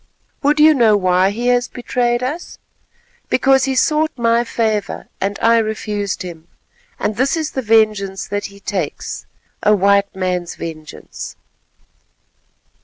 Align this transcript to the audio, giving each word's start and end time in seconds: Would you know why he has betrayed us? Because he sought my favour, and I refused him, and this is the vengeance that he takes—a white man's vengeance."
Would 0.41 0.59
you 0.59 0.73
know 0.73 0.97
why 0.97 1.29
he 1.29 1.49
has 1.49 1.67
betrayed 1.67 2.23
us? 2.23 2.57
Because 3.29 3.65
he 3.65 3.75
sought 3.75 4.09
my 4.17 4.43
favour, 4.43 5.07
and 5.21 5.37
I 5.43 5.59
refused 5.59 6.23
him, 6.23 6.47
and 6.97 7.17
this 7.17 7.37
is 7.37 7.51
the 7.51 7.61
vengeance 7.61 8.27
that 8.27 8.47
he 8.47 8.59
takes—a 8.59 9.75
white 9.75 10.15
man's 10.15 10.55
vengeance." 10.55 11.35